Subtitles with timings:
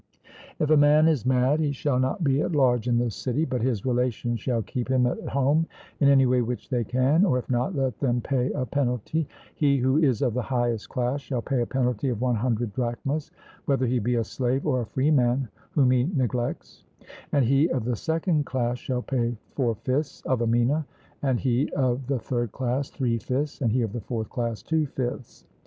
[0.57, 3.61] If a man is mad he shall not be at large in the city, but
[3.61, 5.67] his relations shall keep him at home
[5.99, 9.77] in any way which they can; or if not, let them pay a penalty he
[9.77, 13.29] who is of the highest class shall pay a penalty of one hundred drachmas,
[13.65, 16.83] whether he be a slave or a freeman whom he neglects;
[17.31, 20.83] and he of the second class shall pay four fifths of a mina;
[21.21, 24.87] and he of the third class three fifths; and he of the fourth class two
[24.87, 25.45] fifths.